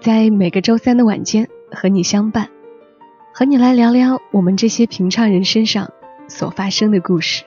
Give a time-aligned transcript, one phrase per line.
[0.00, 2.48] 在每个周三的晚间和你相伴，
[3.34, 5.90] 和你来聊聊我们这些平常人身上
[6.26, 7.44] 所发生的故事。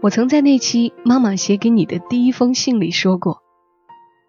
[0.00, 3.42] 我曾在那期妈妈写给你的第一封信里说过，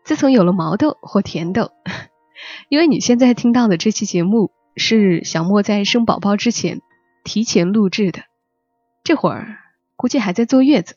[0.03, 1.69] 自从有了毛豆或甜豆，
[2.69, 6.81] 因为你现在听到的这期节目是小莫在生宝宝之前
[7.23, 8.21] 提前录制的，
[9.03, 9.57] 这会儿。
[9.95, 10.95] 估计还在坐月子，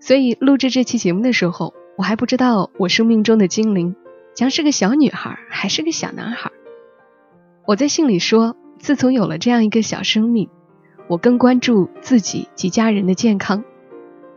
[0.00, 3.94] 所以录制这期节目的时候，我还不知道我生命中的精灵
[4.38, 6.52] 将是个小女孩还是个小男孩。
[7.66, 10.48] 我在信里说，自从有了这样一个小生命，
[11.08, 13.64] 我更关注自己及家人的健康，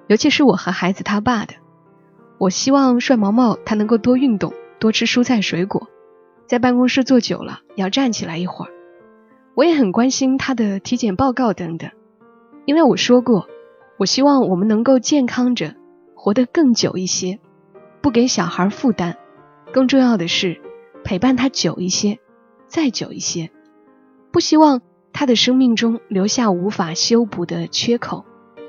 [0.08, 1.54] 尤其是我和孩子他爸的。
[2.40, 5.88] 我希望帅毛毛他能够多运动，多吃蔬菜水果，
[6.48, 8.72] 在办公室坐久了要站起来一会儿。
[9.54, 11.92] 我也很关心他的体检报告等等，
[12.66, 13.48] 因为我说过。
[13.98, 15.76] 我希望我们能够健康着，
[16.16, 17.38] 活得更久一些，
[18.02, 19.16] 不给小孩负担。
[19.72, 20.60] 更重要的是，
[21.04, 22.20] 陪伴他久一些，
[22.68, 23.50] 再久一些。
[24.32, 24.82] 不希望
[25.14, 28.26] 他的生命中留下无法修补的缺口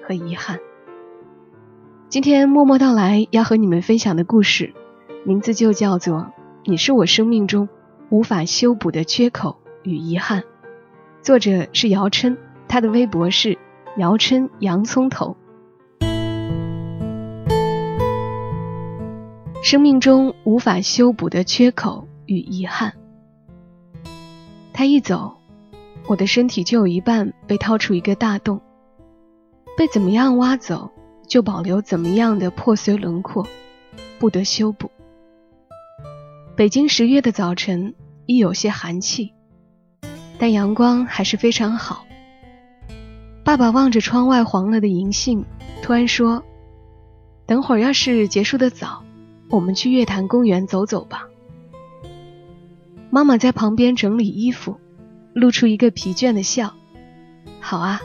[0.07, 0.61] 和遗憾。
[2.09, 4.75] 今天默默到来要和你们分享的故事，
[5.25, 6.19] 名字就叫做
[6.65, 7.69] 《你是我生命中
[8.11, 10.41] 无法修补的缺口与遗憾》。
[11.21, 12.37] 作者是姚琛，
[12.69, 13.59] 他的微博是。
[13.99, 15.37] 姚琛洋葱头，
[19.63, 22.93] 生命中无法修补的缺口与遗憾。
[24.73, 25.37] 他一走，
[26.09, 28.61] 我的身体就有一半被掏出一个大洞，
[29.79, 30.91] 被怎么样挖走，
[31.29, 33.47] 就保留怎么样的破碎轮廓，
[34.19, 34.91] 不得修补。
[36.57, 37.95] 北京十月的早晨，
[38.27, 39.33] 亦有些寒气，
[40.39, 42.05] 但阳光还是非常好。
[43.45, 45.45] 爸爸望着窗外黄了的银杏，
[45.83, 46.43] 突然说
[47.47, 49.05] ：“等会儿要是结束的早，
[49.53, 51.29] 我们去月坛公园走走吧。”
[53.11, 54.81] 妈妈在旁边整理衣服，
[55.35, 56.73] 露出一个疲倦的笑
[57.61, 58.01] ：“好啊，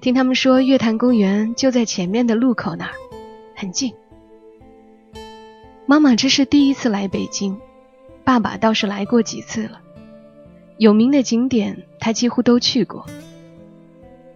[0.00, 2.92] 听他们说月坛公园就在前面的路口那儿，
[3.54, 3.94] 很近。”
[5.86, 7.56] 妈妈这是第一次来北京，
[8.24, 9.80] 爸爸倒是来过几次了，
[10.76, 13.06] 有名的景点他几乎都去过。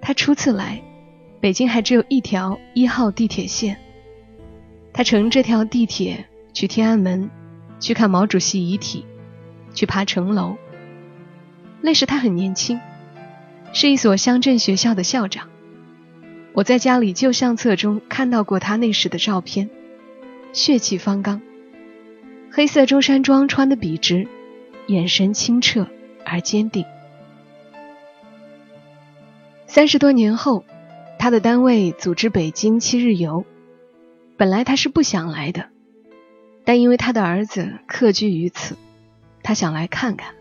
[0.00, 0.80] 他初次来，
[1.40, 3.76] 北京还只有一条一号地铁线。
[4.92, 7.30] 他乘这条地铁去天安门，
[7.80, 9.06] 去看毛主席遗体，
[9.72, 10.56] 去爬城楼。
[11.80, 12.78] 那时他很年轻，
[13.72, 15.48] 是一所乡镇学校的校长。
[16.52, 19.70] 我在家里旧相册中看到过他那时的照片，
[20.52, 21.40] 血气方刚，
[22.50, 24.28] 黑色中山装穿得笔直，
[24.88, 25.86] 眼神清澈
[26.26, 26.84] 而坚定。
[29.66, 30.66] 三十多年后，
[31.18, 33.46] 他的单位组织北京七日游。
[34.42, 35.68] 本来他是不想来的，
[36.64, 38.76] 但因为他的儿子客居于此，
[39.44, 40.34] 他想来看看。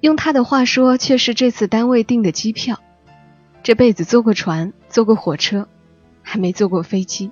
[0.00, 2.80] 用他的话说，却是这次单位订的机票。
[3.62, 5.68] 这辈子坐过船，坐过火车，
[6.22, 7.30] 还没坐过飞机。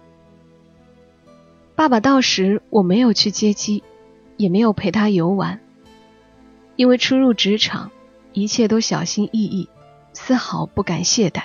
[1.74, 3.82] 爸爸到时，我没有去接机，
[4.36, 5.60] 也没有陪他游玩，
[6.76, 7.90] 因为初入职场，
[8.34, 9.70] 一切都小心翼翼。
[10.12, 11.40] 丝毫不敢懈怠。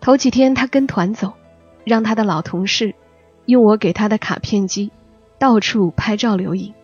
[0.00, 1.32] 头几天他跟团走，
[1.86, 2.96] 让他的老同事
[3.44, 4.90] 用我给他的卡片机
[5.38, 6.74] 到处拍照留影。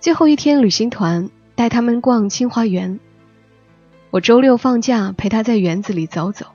[0.00, 2.98] 最后一天旅行团带他们逛清华园，
[4.10, 6.46] 我周六放假陪他在园子里走走。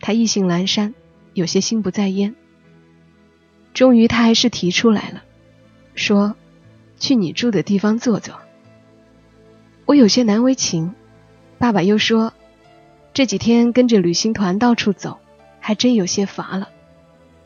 [0.00, 0.94] 他意兴阑珊，
[1.32, 2.36] 有些心不在焉。
[3.72, 5.24] 终于他还是提出来了，
[5.96, 6.36] 说
[7.00, 8.36] ：“去你住的地方坐坐。”
[9.86, 10.94] 我有些难为情，
[11.58, 12.32] 爸爸又说
[13.12, 15.18] ：“这几天跟着旅行团到处走，
[15.66, 16.68] 还真有些乏了。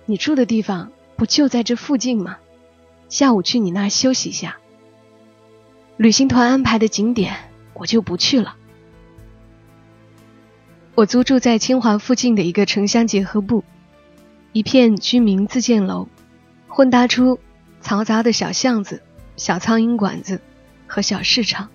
[0.04, 2.38] 你住的地方不就在这附近吗？
[3.08, 4.56] 下午去你那休息一下。
[5.96, 7.36] 旅行团安排的景点
[7.74, 8.56] 我就不去了。
[10.96, 13.62] 我租住在清华附近的一个城乡结合部，
[14.52, 16.08] 一片居民自建楼，
[16.66, 17.38] 混搭出
[17.80, 19.00] 嘈杂的小巷子、
[19.36, 20.40] 小苍蝇馆子
[20.88, 21.68] 和小市场。”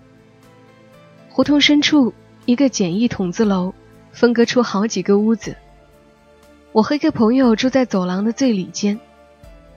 [1.31, 2.13] 胡同深处，
[2.45, 3.73] 一个简易筒子楼
[4.11, 5.55] 分割出好几个屋子。
[6.73, 8.99] 我和一个朋友住在走廊的最里间，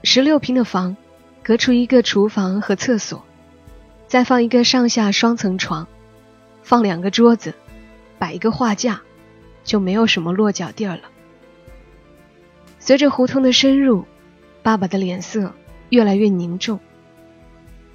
[0.03, 0.97] 十六平的房，
[1.43, 3.23] 隔出一个厨房和厕所，
[4.07, 5.87] 再放一个上下双层床，
[6.63, 7.53] 放两个桌子，
[8.17, 8.99] 摆一个画架，
[9.63, 11.03] 就没有什么落脚地儿了。
[12.79, 14.03] 随着胡同的深入，
[14.63, 15.53] 爸爸的脸色
[15.89, 16.79] 越来越凝重。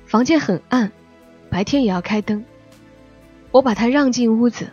[0.06, 0.93] 房间很暗，
[1.50, 2.44] 白天也要开灯。
[3.50, 4.69] 我把他让进屋子，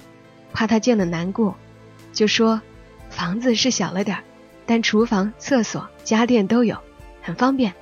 [0.53, 1.55] 怕他见了难过，
[2.13, 2.61] 就说
[3.19, 4.23] ：“房子是小了点儿，
[4.65, 6.77] 但厨房、厕所、家电都有，
[7.21, 7.73] 很方便。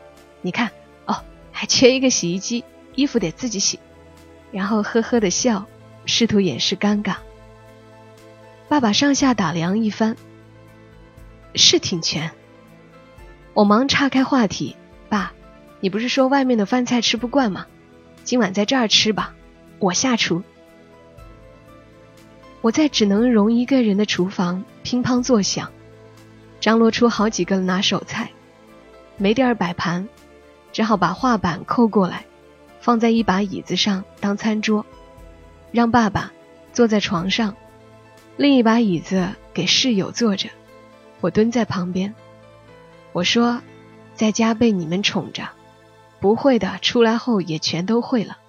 [0.41, 0.71] 你看，
[1.05, 2.63] 哦，还缺一个洗衣机，
[2.95, 3.79] 衣服得自己洗。”
[4.51, 5.67] 然后呵呵的笑，
[6.07, 7.17] 试图掩饰尴尬。
[8.67, 10.17] 爸爸上下打量一番，
[11.53, 12.31] 是挺全。
[13.53, 14.75] 我忙岔开话题，
[15.07, 15.33] 爸。
[15.81, 17.67] 你不是说外面的饭菜吃不惯吗？
[18.23, 19.35] 今晚在这儿吃吧，
[19.77, 20.41] 我下厨。
[22.61, 25.71] 我在只能容一个人的厨房乒乓作响，
[26.59, 28.31] 张罗出好几个拿手菜，
[29.15, 30.07] 没地儿摆盘，
[30.73, 32.25] 只好把画板扣过来，
[32.81, 34.85] 放在一把椅子上当餐桌，
[35.71, 36.33] 让爸爸
[36.73, 37.55] 坐在床上，
[38.35, 40.49] 另一把椅子给室友坐着，
[41.21, 42.13] 我蹲在旁边。
[43.13, 43.61] 我说，
[44.13, 45.49] 在家被你们宠着。
[46.19, 48.39] 不会的，出来后也全都会了，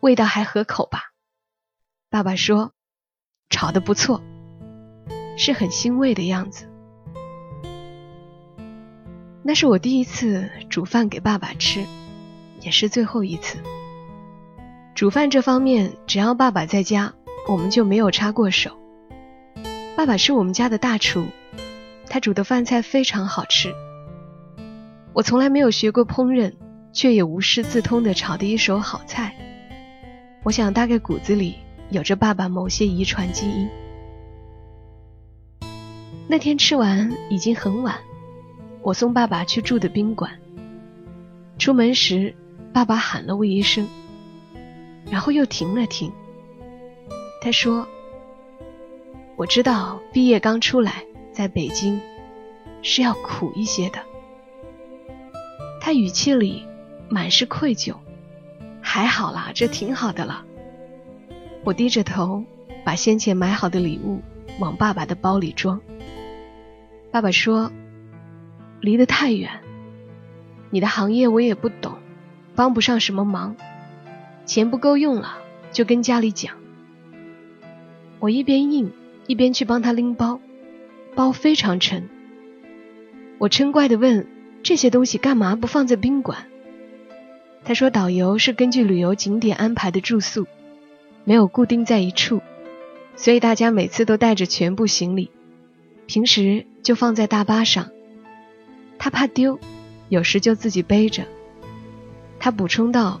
[0.00, 1.12] 味道还合口吧？
[2.10, 2.73] 爸爸说，
[3.54, 4.20] 炒的不错，
[5.38, 6.68] 是很欣慰的样子。
[9.44, 11.84] 那是我第一次煮饭给爸爸吃，
[12.62, 13.58] 也是最后一次。
[14.96, 17.14] 煮饭这方面，只要爸爸在家，
[17.48, 18.76] 我们就没有插过手。
[19.96, 21.28] 爸爸是我们家的大厨，
[22.08, 23.72] 他煮的饭菜非常好吃。
[25.12, 26.54] 我从来没有学过烹饪。
[26.92, 29.34] 却也无师自通的炒的一手好菜，
[30.44, 31.56] 我想大概骨子里
[31.90, 33.68] 有着爸爸某些遗传基因。
[36.26, 37.98] 那天吃完已经很晚，
[38.82, 40.38] 我送爸爸去住的宾馆。
[41.58, 42.34] 出门时，
[42.72, 43.86] 爸爸喊了我一声，
[45.10, 46.12] 然后又停了停。
[47.40, 47.86] 他说
[49.36, 52.00] ：“我知道毕业刚出来，在北京
[52.82, 53.98] 是要苦一些的。”
[55.80, 56.66] 他语气里。
[57.10, 57.94] 满是愧疚，
[58.80, 60.42] 还好啦，这挺好的了。
[61.64, 62.44] 我低着头，
[62.84, 64.20] 把先前买好的礼物
[64.60, 65.80] 往爸爸的包里装。
[67.10, 67.72] 爸爸说
[68.80, 69.50] ：“离得太远，
[70.68, 71.94] 你的行业我也不懂，
[72.54, 73.56] 帮不上什么忙。
[74.44, 75.38] 钱不够用了，
[75.72, 76.54] 就跟家里讲。”
[78.20, 78.92] 我一边应，
[79.26, 80.40] 一边去帮他拎包，
[81.14, 82.10] 包非常沉。
[83.38, 84.26] 我嗔怪地问
[84.62, 86.44] ：“这些东西干嘛不放在宾馆？”
[87.64, 90.46] 他说：“导游是根据旅游景点安排的住宿，
[91.24, 92.42] 没有固定在一处，
[93.16, 95.30] 所以大家每次都带着全部行李，
[96.06, 97.90] 平时就放在大巴上。
[98.98, 99.58] 他怕丢，
[100.08, 101.24] 有时就自己背着。”
[102.38, 103.20] 他补充道：“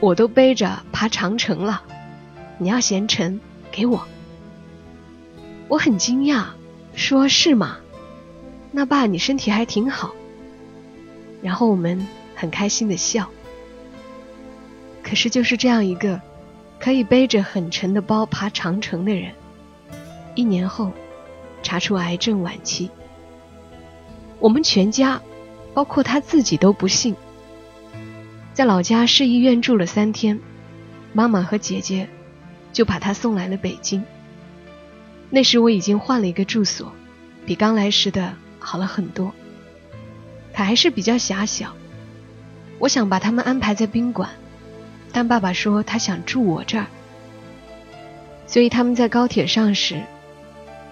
[0.00, 1.84] 我都背着爬长城了，
[2.58, 3.40] 你要嫌沉，
[3.70, 4.06] 给我。”
[5.68, 6.46] 我很惊讶，
[6.94, 7.78] 说是吗？
[8.72, 10.14] 那爸你身体还挺好。
[11.40, 13.30] 然后我们很开心的笑。
[15.02, 16.20] 可是，就是这样一个
[16.84, 19.32] 可以背着很沉的包爬长城的人，
[20.34, 20.92] 一年后
[21.62, 22.90] 查出癌症晚期。
[24.38, 25.22] 我们全家，
[25.72, 27.16] 包括他自己都不信。
[28.52, 30.38] 在老家市医院住了三天，
[31.14, 32.06] 妈妈和姐姐
[32.70, 34.04] 就把他送来了北京。
[35.30, 36.92] 那时我已经换了一个住所，
[37.46, 39.32] 比刚来时的好了很多。
[40.54, 41.74] 可还是比较狭小，
[42.78, 44.28] 我想把他们安排在宾馆。
[45.14, 46.86] 但爸爸说他想住我这儿，
[48.48, 50.02] 所以他们在高铁上时，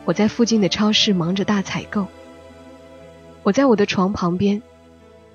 [0.04, 2.06] 我在附近的超市忙着大采购。
[3.42, 4.62] 我在我的床旁边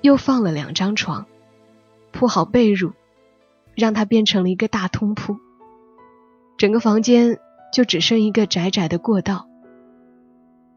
[0.00, 1.26] 又放了两张床，
[2.12, 2.92] 铺好被褥，
[3.74, 5.36] 让它变成了一个大通铺。
[6.56, 7.38] 整个房间
[7.70, 9.46] 就只剩一个窄窄的过道。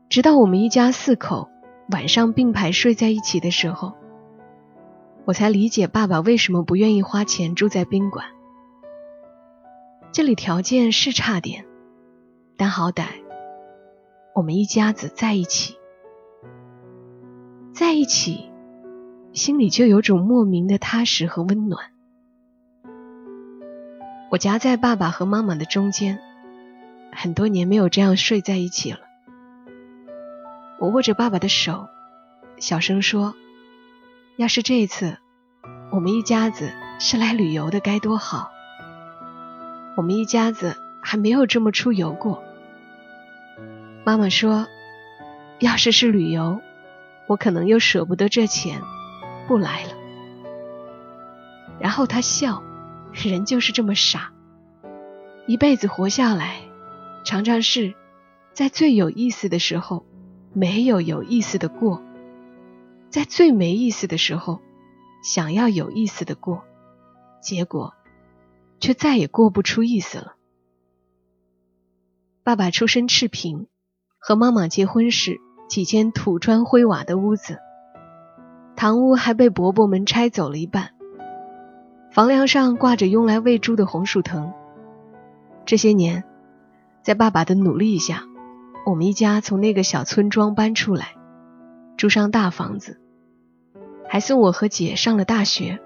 [0.10, 1.50] 直到我们一家四口
[1.90, 4.01] 晚上并排睡在一起的时候。
[5.26, 8.26] 我才理解爸爸为什么不愿意花钱住在宾馆。
[10.12, 11.66] 这里条件是差点，
[12.58, 13.06] 但好歹
[14.34, 15.78] 我们一家子在一起，
[17.74, 18.50] 在一起，
[19.32, 21.86] 心里就有种莫名的踏实和温暖。
[24.32, 26.20] 我夹在爸爸和妈妈的中间，
[27.14, 29.00] 很多年没有这样睡在一起了。
[30.80, 31.88] 我握着爸爸的手，
[32.58, 33.36] 小声说。
[34.42, 35.20] 要是这次
[35.92, 38.50] 我们一家子是来旅游的，该多好！
[39.96, 42.44] 我们一家子还没有这么出游过。
[44.04, 44.66] 妈妈说，
[45.60, 46.60] 要是是旅游，
[47.28, 48.82] 我可能又舍不得这钱，
[49.48, 49.92] 不来了。
[51.80, 52.64] 然后他笑，
[53.14, 54.32] 人就是这么傻。
[55.46, 56.62] 一辈子活下来，
[57.24, 57.94] 常常是
[58.54, 60.04] 在最有意思的时候
[60.52, 62.02] 没有有意思的过，
[63.12, 64.62] 在最没意思的时候
[65.22, 66.64] 想要有意思的过，
[67.42, 67.94] 结果
[68.80, 70.36] 却再也过不出意思了。
[72.42, 73.68] 爸爸出身赤贫，
[74.18, 77.60] 和妈妈结婚时几间土砖灰瓦的屋子，
[78.78, 80.92] 堂屋还被伯伯们拆走了一半，
[82.12, 84.54] 房梁上挂着用来喂猪的红薯藤。
[85.66, 86.24] 这些年，
[87.04, 88.24] 在爸爸的努力下，
[88.86, 91.16] 我们一家从那个小村庄搬出来，
[91.98, 93.01] 住上大房子，
[94.12, 95.80] 还送我和姐上了大学。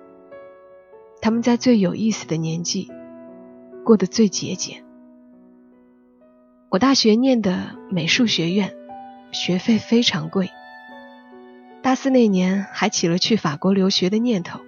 [1.21, 2.91] 他们在最有意思的年纪，
[3.83, 4.83] 过得最节俭。
[6.71, 8.75] 我大学念的美术学院，
[9.31, 10.49] 学费非常贵。
[11.83, 14.59] 大四那年还起了去法国留学的念头，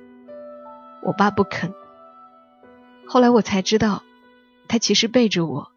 [1.01, 1.73] 我爸不肯。
[3.07, 4.03] 后来我才知道，
[4.67, 5.71] 他其实背着我，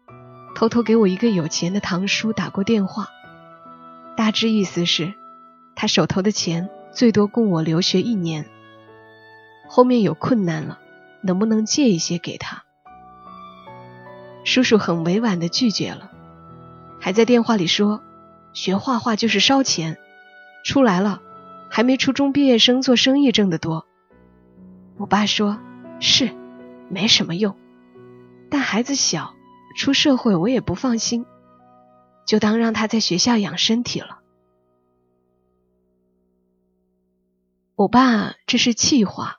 [0.53, 3.07] 偷偷给我一个有钱的堂叔打过电话，
[4.15, 5.15] 大致意思是，
[5.73, 8.45] 他手头的钱最多供我留学一年，
[9.69, 10.79] 后面有困难了，
[11.21, 12.63] 能不能借一些给他？
[14.43, 16.11] 叔叔很委婉的拒绝了。
[16.99, 18.01] 还在电话里说，
[18.53, 19.97] 学画画就是烧钱，
[20.63, 21.21] 出来了，
[21.69, 23.85] 还没初中毕业生做生意挣得多。
[24.97, 25.57] 我爸说，
[25.99, 26.31] 是，
[26.89, 27.55] 没什么用，
[28.49, 29.33] 但孩子小，
[29.77, 31.25] 出社会我也不放心，
[32.27, 34.20] 就当让他在学校养身体了。
[37.81, 39.37] 我爸这是气话，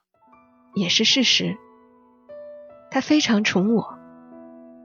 [0.74, 1.56] 也是事实。
[2.90, 3.96] 他非常宠我，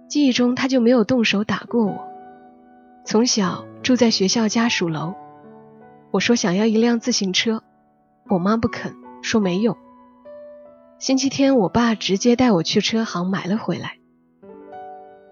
[0.08, 2.08] 记忆中他就没有动手打过我。
[3.04, 5.16] 从小住在学校家属楼，
[6.12, 7.64] 我说想要一辆自行车，
[8.30, 9.76] 我妈不肯，说没用。
[11.00, 13.98] 星期天，我爸直接带我去车行买了回来。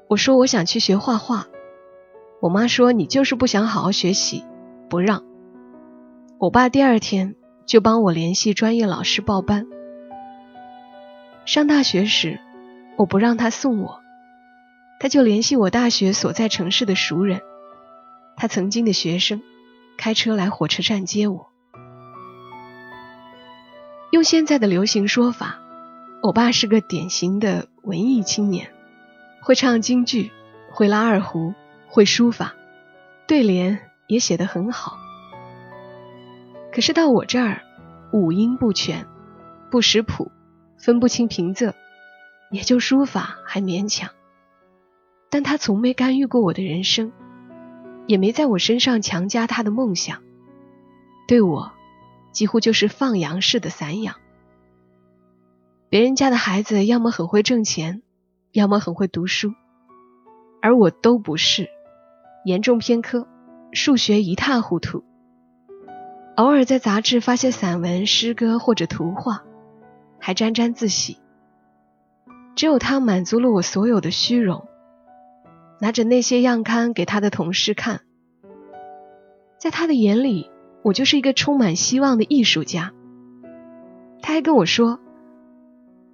[0.09, 1.45] 我说我想去学画画，
[2.41, 4.43] 我妈说你就是不想好好学习，
[4.89, 5.23] 不让。
[6.39, 9.65] 我爸第二天就帮我联系专业老师报班。
[11.45, 12.39] 上大学时，
[12.97, 14.01] 我不让他送我，
[14.99, 17.41] 他就联系我大学所在城市的熟人。
[18.37, 19.41] 他曾经的学生
[19.97, 21.47] 开车来火车站接我。
[24.11, 25.59] 用现在的流行说法，
[26.21, 28.71] 我爸是个典型的文艺青年，
[29.41, 30.31] 会唱京剧，
[30.71, 31.53] 会拉二胡，
[31.87, 32.53] 会书法，
[33.27, 34.97] 对联也写得很好。
[36.75, 37.61] 可是到我这儿，
[38.11, 39.07] 五音不全，
[39.71, 40.29] 不识谱，
[40.77, 41.73] 分不清平仄，
[42.51, 44.09] 也就书法还勉强。
[45.29, 47.13] 但他从没干预过我的人生。
[48.07, 50.21] 也没在我身上强加他的梦想，
[51.29, 51.71] 对我
[52.33, 54.17] 几乎就是放羊式的散养。
[55.87, 58.01] 别人家的孩子要么很会挣钱，
[58.51, 59.53] 要么很会读书，
[60.61, 61.69] 而我都不是，
[62.43, 63.27] 严重偏科，
[63.71, 65.05] 数学一塌糊涂。
[66.35, 69.43] 偶尔在杂志发些散文、诗歌或者图画，
[70.19, 71.17] 还沾沾自喜。
[72.55, 74.67] 只有他满足了我所有的虚荣。
[75.79, 78.01] 拿着那些样刊给他的同事看，
[79.57, 80.49] 在他的眼里，
[80.83, 82.93] 我就是一个充满希望的艺术家。
[84.21, 84.99] 他还跟我说：“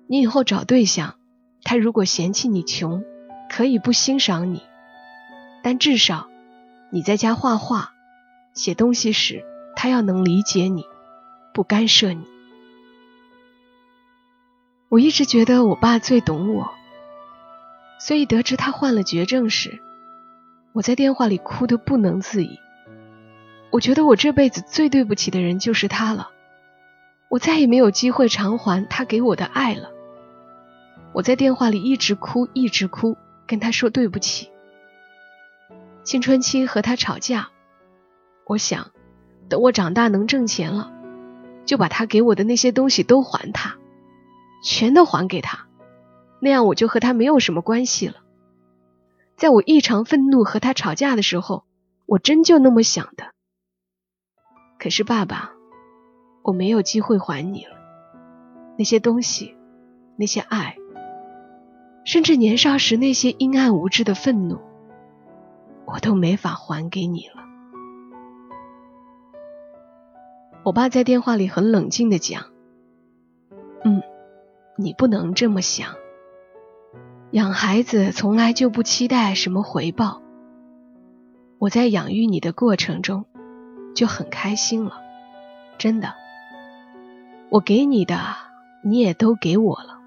[0.09, 1.15] 你以后找对象，
[1.63, 3.03] 他如果嫌弃你穷，
[3.51, 4.63] 可以不欣赏你，
[5.63, 6.27] 但至少
[6.91, 7.91] 你在家画画、
[8.55, 10.85] 写东西时，他要能理解你，
[11.53, 12.25] 不干涉你。”
[14.89, 16.71] 我一直觉得我爸最懂我。
[17.99, 19.79] 所以得知他患了绝症时，
[20.73, 22.59] 我在电话里哭得不能自已。
[23.69, 26.31] 我觉得我这辈子最对不起的人就是他了，
[27.29, 29.91] 我再也没有机会偿还他给我的爱了。
[31.13, 34.49] 我在电话里一直哭，一直哭，跟他说对不起。
[36.03, 37.49] 青春期和他吵架，
[38.45, 38.91] 我想
[39.51, 40.93] 等我长大能挣钱了，
[41.65, 43.75] 就把他给我的那些东西都还他，
[44.63, 45.67] 全都还给他。
[46.39, 48.15] 那样我就和他没有什么关系了。
[49.35, 51.65] 在我异常愤怒和他吵架的时候，
[52.05, 53.33] 我真就那么想的。
[54.79, 55.51] 可是爸爸，
[56.43, 57.75] 我没有机会还你了。
[58.77, 59.57] 那些东西，
[60.15, 60.77] 那些爱，
[62.05, 64.61] 甚至年少时那些阴暗无知的愤怒，
[65.85, 67.50] 我都没法还给你了。
[70.63, 72.45] 我爸在电话里很冷静的讲
[73.83, 74.03] ：“嗯，
[74.77, 75.95] 你不能这么想。”
[77.31, 80.21] 养孩子从来就不期待什么回报，
[81.57, 83.25] 我在养育你的过程中
[83.95, 85.01] 就很开心了，
[85.77, 86.13] 真的。
[87.49, 88.19] 我给你的
[88.83, 89.97] 你也都给我了。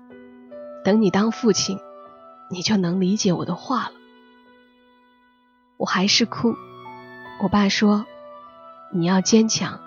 [0.85, 1.79] 等你当父亲，
[2.51, 3.93] 你就能理解我的话了。”
[5.79, 6.55] 我还是哭。
[7.43, 8.07] 我爸说
[8.95, 9.81] ：“你要坚强，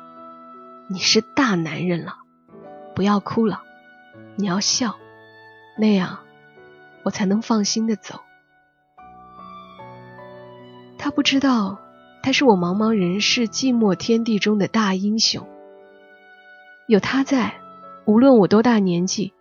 [0.89, 2.15] 你是大男人了，
[2.95, 3.63] 不要哭了，
[4.35, 4.95] 你要笑，
[5.77, 6.19] 那样
[7.03, 8.21] 我才能放心的走。”
[10.97, 11.79] 他不知道，
[12.23, 15.45] 他是我茫茫人世、寂寞天地中的大英雄。
[16.87, 17.55] 有他在，
[18.05, 19.33] 无论我多大年纪，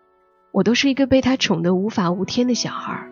[0.50, 3.08] 我都是一个被他宠得无法无天的小孩。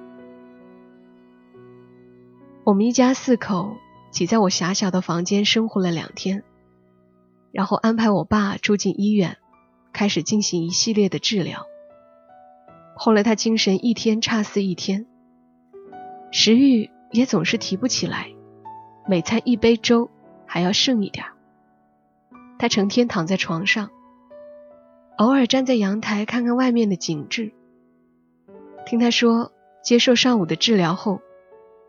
[2.64, 3.76] 我们一家四口
[4.10, 6.42] 挤在我狭小的房间生活了两天，
[7.54, 9.38] 然后安排我爸住进医院，
[9.92, 11.66] 开始进行一系列的治疗。
[12.96, 15.06] 后来他精神一天差似一天，
[16.32, 18.28] 食欲也总是提不起来。
[19.06, 20.10] 每餐一杯粥
[20.46, 21.26] 还要剩一点。
[22.58, 23.90] 他成天躺在床上，
[25.16, 27.52] 偶尔站在阳台看看外面的景致。
[28.84, 29.52] 听他说，
[29.84, 31.20] 接受上午的治疗后，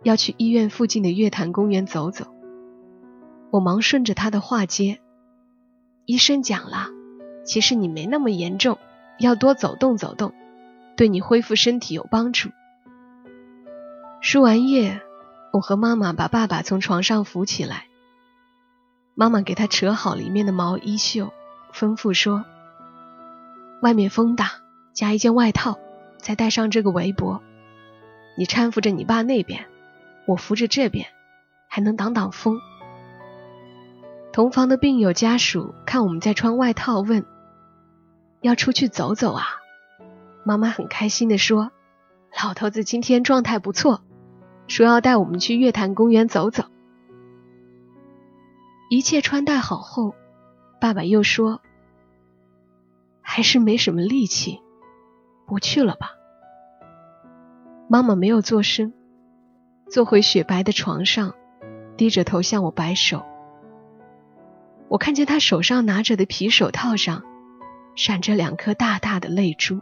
[0.03, 2.27] 要去医院附近的月坛公园走走。
[3.49, 4.99] 我忙顺着他的话接
[6.05, 6.87] ：“医生讲了，
[7.45, 8.77] 其实你没那么严重，
[9.19, 10.33] 要多走动走动，
[10.95, 12.49] 对你恢复身体有帮助。”
[14.21, 15.01] 输完液。
[15.51, 17.85] 我和妈妈把爸爸从床上扶起来，
[19.13, 21.31] 妈妈给他扯好里面的毛衣袖，
[21.73, 22.43] 吩咐说
[23.81, 24.51] ：“外面风大，
[24.91, 25.79] 加一件外套，
[26.17, 27.41] 再戴上这个围脖。
[28.37, 29.65] 你搀扶着你爸那边，
[30.27, 31.07] 我扶着这边，
[31.69, 32.59] 还能挡挡风。”
[34.35, 37.25] 同房的病友家属看我们在穿外套，问
[38.43, 39.45] ：“要出去走走啊？”
[40.43, 41.71] 妈妈很开心地说
[42.43, 44.01] ：“老头子今天状态不错。”
[44.67, 46.65] 说要带我们去月坛公园走走。
[48.89, 50.13] 一切穿戴好后，
[50.81, 51.61] 爸爸又说
[53.23, 54.59] ：“还是没什么力气，
[55.47, 56.11] 不去了吧。”
[57.87, 58.91] 妈妈没有做声，
[59.89, 61.33] 坐回雪白的床上，
[61.95, 63.25] 低着头向我摆手。
[64.87, 67.23] 我看见他手上拿着的皮手套上，
[67.95, 69.81] 闪着两颗大大的泪珠。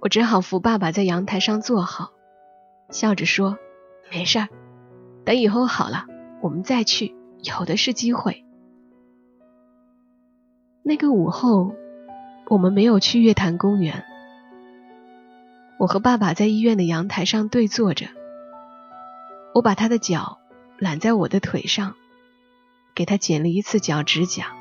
[0.00, 2.10] 我只好扶爸爸在阳台上坐好。
[2.90, 3.56] 笑着说
[4.12, 4.48] ：“没事儿，
[5.24, 6.04] 等以后好了，
[6.42, 8.44] 我们再去，有的是机会。”
[10.84, 11.74] 那个午后，
[12.48, 14.04] 我们没有去月坛公园。
[15.78, 18.06] 我和爸爸在医院的阳台上对坐着，
[19.54, 20.38] 我把他的脚
[20.78, 21.94] 揽在我的腿上，
[22.94, 24.54] 给他剪了一次脚趾甲。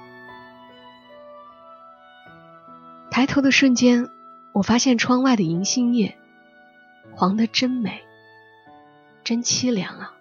[3.10, 4.10] 抬头的瞬间，
[4.54, 6.17] 我发现窗外的银杏叶
[7.13, 8.02] 黄的真美。
[9.24, 10.13] 真凄凉啊！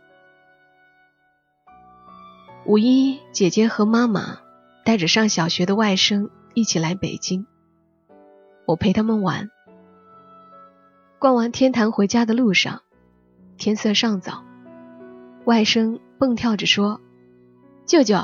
[2.67, 4.41] 五一，姐姐和妈妈
[4.85, 7.47] 带着上小学的外甥一起来北京，
[8.67, 9.51] 我陪他们玩。
[11.19, 12.83] 逛完天坛回家的路上，
[13.57, 14.45] 天色尚早，
[15.47, 17.01] 外甥蹦跳着说
[17.91, 18.19] ：“舅舅，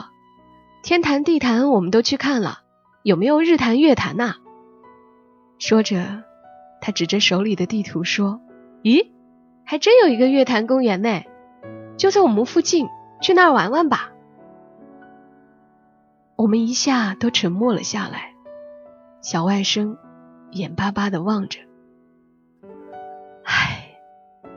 [0.84, 2.60] 天坛地坛我们都去看了，
[3.02, 4.36] 有没有日坛月坛呐？”
[5.58, 6.22] 说着，
[6.80, 8.40] 他指着手里的地图说
[8.84, 9.08] ：“咦？”
[9.66, 11.22] 还真有一个月坛公园呢，
[11.96, 12.86] 就在我们附近，
[13.20, 14.12] 去那儿玩玩吧。
[16.36, 18.34] 我们一下都沉默了下来，
[19.20, 19.96] 小外甥
[20.52, 21.58] 眼巴巴的望着。
[23.44, 23.98] 唉，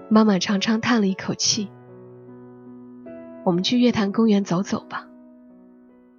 [0.07, 1.71] 妈妈长长叹了一口气。
[3.43, 5.07] 我们去月坛公园走走吧。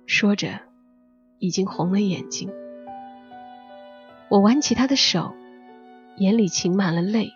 [0.06, 0.60] 说着，
[1.38, 2.50] 已经红了眼睛。
[4.28, 5.34] 我挽起他的手，
[6.16, 7.32] 眼里噙满了泪。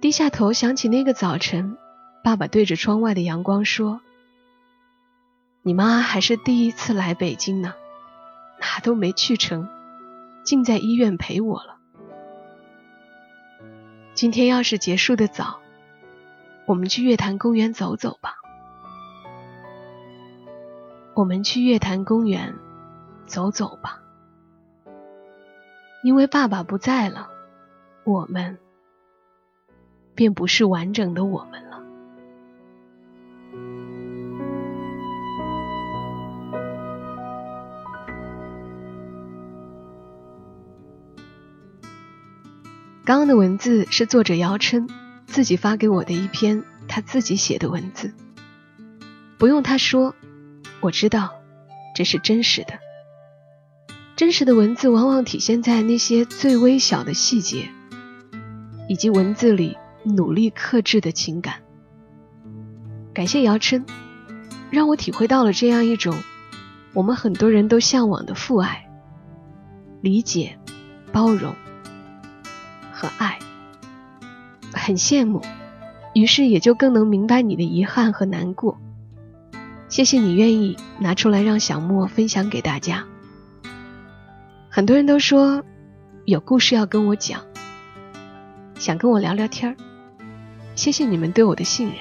[0.00, 1.76] 低下头，想起那个早晨，
[2.22, 4.00] 爸爸对着窗外的阳光说
[5.62, 7.74] ：“你妈还是第一次来北京呢，
[8.60, 9.68] 哪都没去成，
[10.44, 11.78] 竟在医院陪我了。
[14.14, 15.60] 今天要是结束的早，
[16.66, 18.34] 我们去月坛公园走走吧。
[21.14, 22.54] 我们去月坛公园
[23.26, 24.00] 走走吧，
[26.02, 27.28] 因为爸爸不在了，
[28.04, 28.58] 我们。”
[30.16, 31.82] 便不是完整的我们了。
[43.04, 44.88] 刚刚的文字是作者姚琛
[45.26, 48.14] 自己发给我的一篇他自己写的文字，
[49.38, 50.14] 不用他说，
[50.80, 51.34] 我知道
[51.94, 52.78] 这是真实的。
[54.16, 57.68] 真实的文字往往体现在那些最微小的细节，
[58.88, 59.76] 以及文字里。
[60.08, 61.62] 努力克制的情感，
[63.12, 63.84] 感谢姚琛，
[64.70, 66.16] 让我体会到了这样一种
[66.92, 68.88] 我们很多人都向往的父爱，
[70.02, 70.60] 理解、
[71.10, 71.52] 包容
[72.92, 73.36] 和爱。
[74.86, 75.42] 很羡慕，
[76.14, 78.78] 于是也就更能明白你的遗憾和难过。
[79.88, 83.04] 谢谢你愿意拿出来让小莫分享给大家。
[84.70, 85.64] 很多人都说
[86.24, 87.42] 有故事要跟我讲，
[88.78, 89.76] 想跟我聊聊天儿。
[90.76, 91.96] 谢谢你们对我的信任。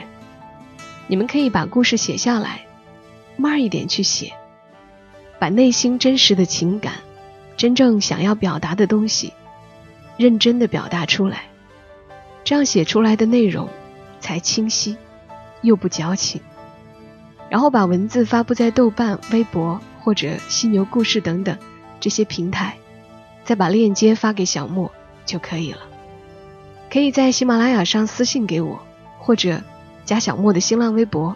[1.08, 2.68] 你们可以把故事写下来，
[3.36, 4.32] 慢一点去写，
[5.40, 6.94] 把内心真实的情感、
[7.58, 9.34] 真正想要表达的东西，
[10.18, 11.46] 认真的表达出来，
[12.46, 13.68] 这样写出来的内容
[14.22, 14.96] 才清晰
[15.62, 16.40] 又不矫情。
[17.50, 21.58] 然后把文字发布在豆瓣、微博或者犀牛故事等等
[22.00, 22.78] 这些平台，
[23.44, 24.92] 再把链接发给小莫
[25.26, 25.80] 就可以了。
[26.92, 28.80] 可以在喜马拉雅上私信给我，
[29.20, 29.62] 或者
[30.06, 31.36] 加小莫的新浪微博，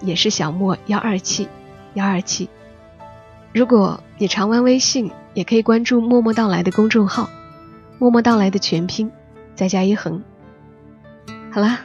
[0.00, 1.48] 也是小莫幺二七
[1.94, 2.48] 幺二七。
[3.52, 7.28] 如果你常玩微信，也可以关注“默默到来”的公众号
[7.98, 9.10] ，“默默到来”的全拼
[9.54, 10.22] 再加一横。
[11.56, 11.80] 好啦，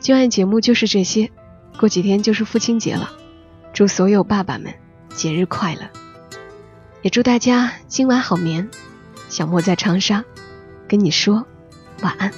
[0.00, 1.30] 今晚节目就是这些。
[1.78, 3.10] 过几天就是父亲节了，
[3.72, 4.74] 祝所有爸爸们
[5.14, 5.88] 节日快乐，
[7.00, 8.68] 也祝大家今晚好眠。
[9.30, 10.22] 小莫在长沙，
[10.86, 11.46] 跟你说
[12.02, 12.30] 晚安。